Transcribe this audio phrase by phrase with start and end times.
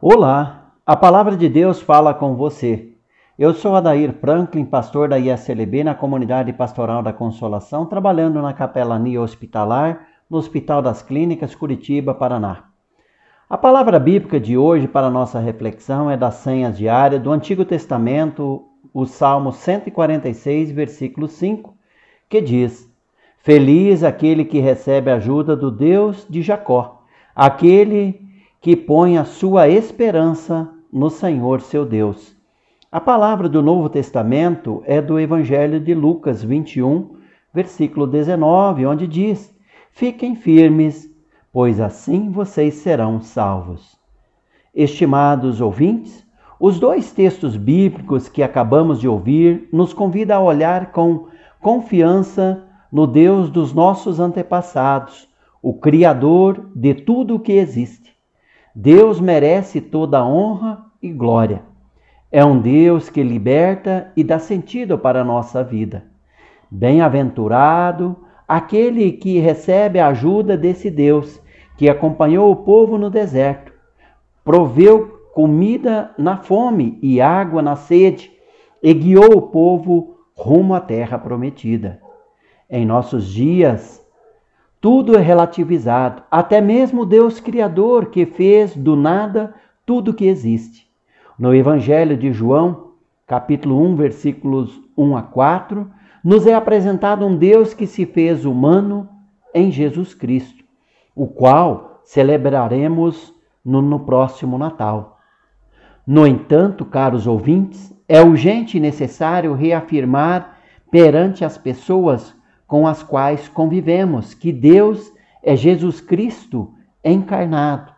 [0.00, 2.92] Olá, a palavra de Deus fala com você.
[3.36, 9.20] Eu sou Adair Franklin, pastor da ISLB na comunidade pastoral da Consolação, trabalhando na capelania
[9.20, 12.66] hospitalar no Hospital das Clínicas, Curitiba, Paraná.
[13.50, 18.68] A palavra bíblica de hoje para nossa reflexão é das senhas diárias do Antigo Testamento,
[18.94, 21.76] o Salmo 146, versículo 5,
[22.28, 22.88] que diz:
[23.38, 27.02] Feliz aquele que recebe a ajuda do Deus de Jacó,
[27.34, 28.27] aquele
[28.60, 32.36] que põe a sua esperança no Senhor seu Deus.
[32.90, 37.16] A palavra do Novo Testamento é do Evangelho de Lucas 21,
[37.54, 39.54] versículo 19, onde diz:
[39.92, 41.08] Fiquem firmes,
[41.52, 43.96] pois assim vocês serão salvos.
[44.74, 46.26] Estimados ouvintes,
[46.58, 51.28] os dois textos bíblicos que acabamos de ouvir nos convidam a olhar com
[51.60, 55.28] confiança no Deus dos nossos antepassados,
[55.62, 58.17] o Criador de tudo o que existe.
[58.80, 61.62] Deus merece toda honra e glória.
[62.30, 66.04] É um Deus que liberta e dá sentido para a nossa vida.
[66.70, 71.42] Bem-aventurado aquele que recebe a ajuda desse Deus,
[71.76, 73.72] que acompanhou o povo no deserto,
[74.44, 78.30] proveu comida na fome e água na sede,
[78.80, 82.00] e guiou o povo rumo à terra prometida.
[82.70, 84.06] Em nossos dias,
[84.80, 90.88] tudo é relativizado, até mesmo Deus Criador que fez do nada tudo que existe.
[91.38, 92.92] No Evangelho de João,
[93.26, 95.90] capítulo 1, versículos 1 a 4,
[96.22, 99.08] nos é apresentado um Deus que se fez humano
[99.54, 100.64] em Jesus Cristo,
[101.14, 103.34] o qual celebraremos
[103.64, 105.18] no, no próximo Natal.
[106.06, 110.58] No entanto, caros ouvintes, é urgente e necessário reafirmar
[110.90, 112.34] perante as pessoas
[112.68, 115.10] com as quais convivemos, que Deus
[115.42, 117.92] é Jesus Cristo encarnado.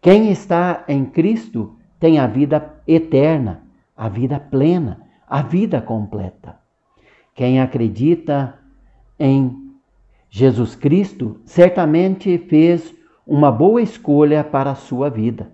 [0.00, 3.64] Quem está em Cristo tem a vida eterna,
[3.96, 6.56] a vida plena, a vida completa.
[7.34, 8.54] Quem acredita
[9.18, 9.74] em
[10.30, 12.94] Jesus Cristo certamente fez
[13.26, 15.50] uma boa escolha para a sua vida,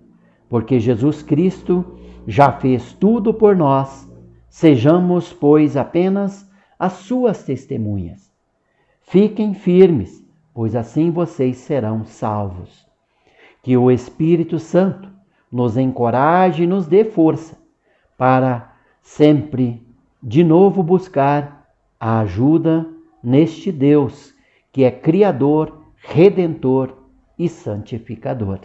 [0.47, 4.07] porque Jesus Cristo já fez tudo por nós.
[4.47, 8.24] Sejamos, pois, apenas as suas testemunhas.
[9.07, 12.85] Fiquem firmes, pois assim vocês serão salvos.
[13.61, 15.09] Que o Espírito Santo
[15.51, 17.55] nos encoraje e nos dê força
[18.17, 19.85] para sempre
[20.21, 21.67] de novo buscar
[21.99, 22.87] a ajuda
[23.23, 24.33] neste Deus
[24.71, 26.97] que é Criador, Redentor
[27.37, 28.59] e Santificador.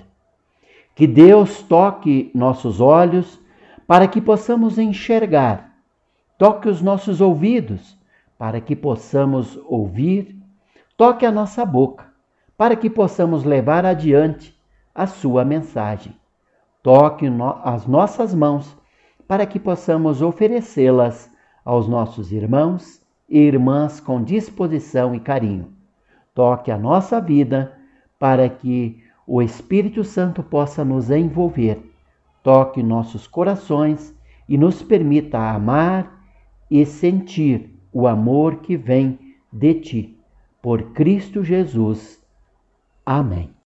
[0.94, 3.38] Que Deus toque nossos olhos
[3.86, 5.76] para que possamos enxergar,
[6.38, 7.99] toque os nossos ouvidos
[8.40, 10.34] para que possamos ouvir,
[10.96, 12.06] toque a nossa boca,
[12.56, 14.58] para que possamos levar adiante
[14.94, 16.16] a sua mensagem.
[16.82, 17.26] Toque
[17.62, 18.74] as nossas mãos,
[19.28, 21.30] para que possamos oferecê-las
[21.62, 25.74] aos nossos irmãos e irmãs com disposição e carinho.
[26.34, 27.76] Toque a nossa vida,
[28.18, 31.92] para que o Espírito Santo possa nos envolver.
[32.42, 34.18] Toque nossos corações
[34.48, 36.24] e nos permita amar
[36.70, 39.18] e sentir o amor que vem
[39.52, 40.18] de ti.
[40.62, 42.22] Por Cristo Jesus.
[43.04, 43.59] Amém.